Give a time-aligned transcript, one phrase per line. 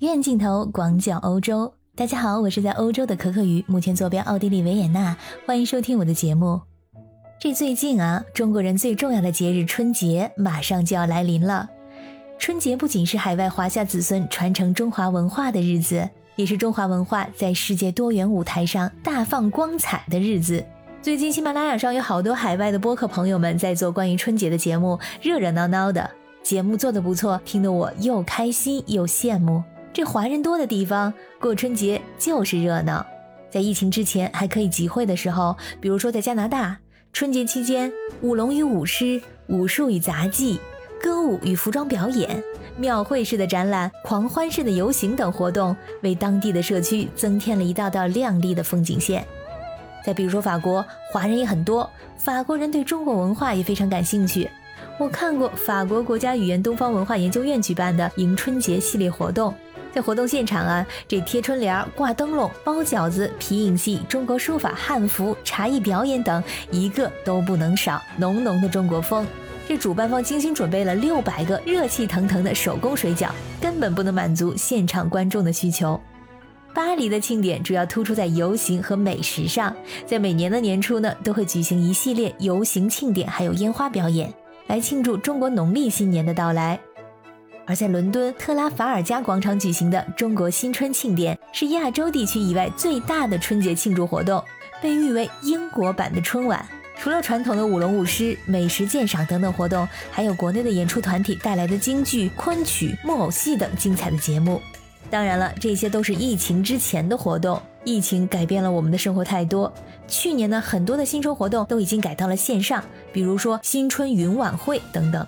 [0.00, 6.60] 远镜头广角欧洲，大家好，我是在欧洲的可可鱼，目前坐标奥地利维也纳，欢迎收听我的节目。
[7.40, 11.70] 这最近啊，中国人最重要的节日春节马上就要来临了。
[12.38, 16.06] 春节不仅是海外华夏子孙传承中华文化的日子，
[16.36, 20.62] 也是中华文化在世界多元舞台上大放光彩的日子。
[21.00, 26.10] 最近喜马拉雅上有好多海外的播客朋友们在做关于春节的节目，热热闹闹的，
[26.42, 29.64] 节目做得不错，听得我又开心又羡慕。
[29.96, 31.10] 这华人多的地方
[31.40, 33.06] 过春节就是热闹，
[33.50, 36.76] 在疫情之前还可以集会的时候，比如说在加拿大，
[37.14, 40.60] 春节期间舞龙与舞狮、武术与杂技、
[41.00, 42.44] 歌舞与服装表演、
[42.76, 49.26] 庙会式的展览、狂欢式的游行等活动，为当地的社区增添了一道道亮丽的风景线。
[50.04, 54.46] 再比如说法国，华人也很多，法国人对中国文化也非常感兴趣。
[54.98, 59.54] 我看过法国国家语言东方文化研究院举办的迎春节系列活动。
[59.96, 69.26] 在活动现场啊，这贴春联、挂灯笼、包饺子、皮影戏、中国书法、汉服、茶艺表演等，一个都不能少，浓浓的中国风。
[69.66, 75.98] 这主办方精心准备了六百个热气腾腾的手工水饺，根本不能满足现场观众的需求。
[76.74, 84.30] 巴黎的庆典主要突出在游行和美食上，在每年的年初呢，都会举行一系列游行庆典，还有烟花表演，
[84.66, 86.78] 来庆祝中国农历新年的到来。
[87.66, 94.42] 而在伦敦特拉法尔加广场举行的中国新春庆典，是亚洲地区以外最大的春节庆祝活动，
[94.80, 96.64] 被誉为英国版的春晚。
[96.98, 104.62] 除了传统的舞龙舞狮、美食鉴赏等等活动，还有国内的演出团体带来的京剧、昆曲、木偶戏等精彩的节目。
[105.10, 107.60] 当然了，这些都是疫情之前的活动。
[107.84, 109.72] 疫情改变了我们的生活太多。
[110.08, 115.24] 去年呢，很多的新春活动都已经改到了线上，比如说新春云晚会等等。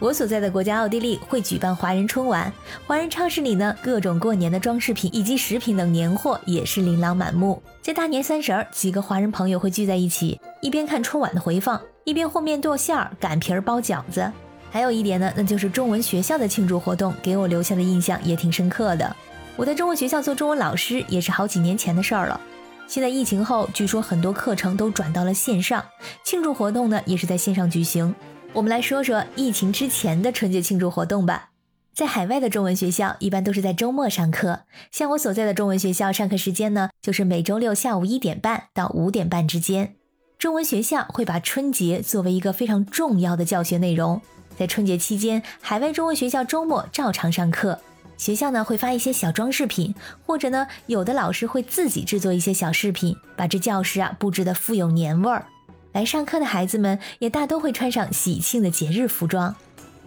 [0.00, 2.52] 我所在的国家奥地利会举办华人春晚，
[2.86, 7.60] 华人超市里呢，各种过年的装饰品以及食品等年货也是琳琅满目。
[7.82, 14.30] 在大年三十儿，几个华人朋友会聚在一起，一边看春晚的回放，一边和面剁馅儿、擀皮儿、包饺子。
[14.70, 19.16] 还有一点呢，那就是中文学校的庆祝活动，给我留下的印象也挺深刻的。
[19.56, 22.40] 我在中文学校做中文老师也是好几年前的事儿了。
[22.86, 25.84] 现在疫情后，据说很多课程都转到了线上，
[26.22, 28.14] 庆祝活动呢也是在线上举行。
[28.58, 31.50] 我们来说说疫情之前的春节庆祝活动吧。
[31.94, 34.62] 在海外的中文学校，一般都是在周末上课。
[34.90, 39.94] 像我所在的中文学校，上课时间呢，就是每周六下午一点半到五点半之间。
[40.40, 44.20] 中文学校会把春节作为一个非常重要的教学内容。
[44.58, 47.78] 在春节期间，海外中文学校周末照常上课。
[48.16, 49.94] 学校呢会发一些小装饰品，
[50.26, 55.46] 或者呢有的老师会自己制作一些小饰品，把这教室啊布置的富有年味儿。
[55.92, 59.54] 来上课的孩子们也大都会穿上喜庆的节日服装。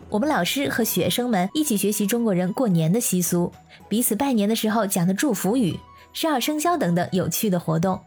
[0.09, 3.51] 我们老师和学生们一起学习中国人过年的习俗，
[3.87, 5.79] 彼此拜年的时候讲的祝福语、
[6.13, 7.99] 十二生肖等等有趣的活动。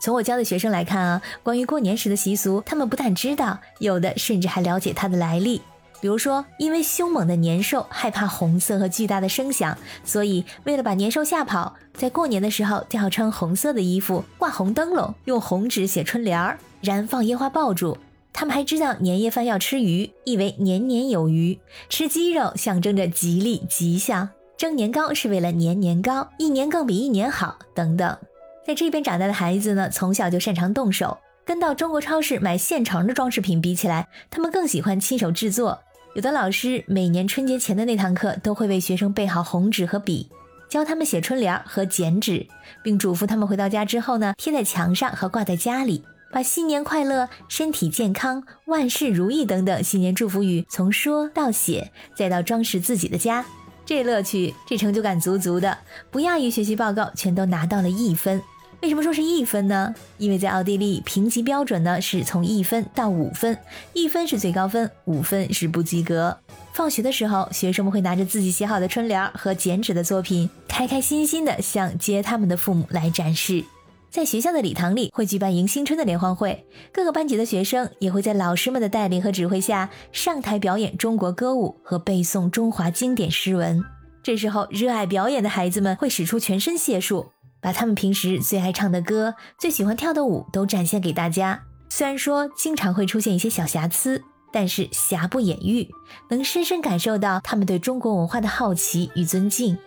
[0.00, 5.62] 从我教的学生来看啊，关于过年时的习俗，他们不但知道，有的甚至还了解它的来历。
[6.02, 16.58] 比如说，因为凶猛的年兽害怕红色和巨大的声响，所以为了把年兽吓跑，在过年的时候都要穿红色的衣服，挂红灯笼，用红纸写春联儿。
[16.80, 17.96] 燃放烟花爆竹，
[18.32, 21.56] 他们还知道年夜饭要吃鱼，意为年年有余；
[21.88, 24.26] 吃鸡肉象征着吉利吉祥；
[24.56, 28.18] 蒸年糕是为了年年高，一年更比一年好等等。
[28.66, 35.78] 在这边长大的孩子呢，从小就擅长动手，跟到中国超市买现成的装饰品比起来，他们更喜欢亲手制作。
[36.14, 40.28] 有的老师每年春节前的那堂课，都会为学生备好红纸和笔，
[40.68, 42.46] 教他们写春联和剪纸，
[42.82, 46.04] 并嘱咐他们回到家之后呢，贴在墙上和挂在家里。
[46.30, 53.44] 把新年快乐、身体健康、万事如意等等新年祝福语从说到写，再到装饰自己的家，
[53.86, 55.78] 这乐趣、这成就感足足的，
[56.10, 58.42] 不亚于学习报告全都拿到了一分。
[58.82, 59.94] 为什么说是一分呢？
[60.18, 63.56] 因为在奥地利评级标准呢是从一分到五分，
[63.92, 66.36] 一分是最高分，五分是不及格。
[66.72, 73.64] 放学的时候，学生们会拿着自己写好的春联和剪纸的作品，开开心心的向接他们的父母来展示。
[74.10, 83.80] 在学校的礼堂里会举办迎新春的联欢会，各个班级的学生也会在老师们的带领和指挥下上台表演中国歌舞和背诵中华经典诗文。
[84.24, 87.30] 这时候，热爱表演的孩子们会使出全身解数，
[87.62, 91.62] 把他们平时最爱唱的歌、最喜欢跳的舞都展现给大家。
[91.88, 94.22] 虽然说经常会出现一些小瑕疵，
[94.52, 95.88] 但是瑕不掩瑜，
[96.28, 99.78] 能深深感受到他们对中国文化的好奇与尊敬。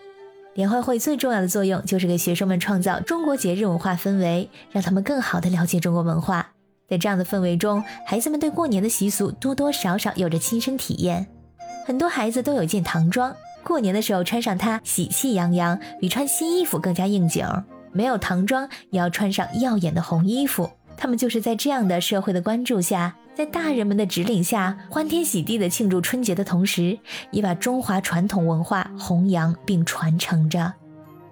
[0.54, 6.52] 联欢会最重要的作用就是给学生们创造中国节日文化氛围，让他们更好地了解中国文化。
[6.88, 11.28] 在这样的氛围中，孩子们对过年的习俗多多少少有着亲身体验。
[11.86, 13.36] 很多孩子都有一件唐装，
[13.76, 17.46] 过年的时候穿上它喜气洋洋，比穿新衣服更加应景。
[17.92, 20.70] 没有唐装也要穿上耀眼的红衣服。
[20.96, 26.98] 他们就是在这样的社会的关注下，在大人们的指领下，欢天喜地的庆祝春节的同时，
[27.32, 30.74] 也把中华传统文化弘扬并传承着。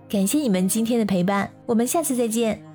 [0.10, 2.73] 感谢你们今天的陪伴，我们下次再见。